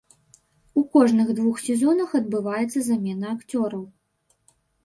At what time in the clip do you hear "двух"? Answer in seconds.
1.41-1.61